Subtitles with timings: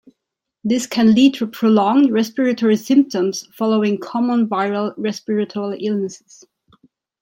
[0.63, 6.43] This can lead to prolonged respiratory symptoms following common viral respiratory illnesses.